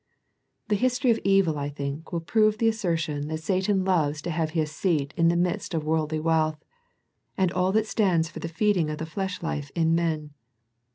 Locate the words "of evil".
1.11-1.59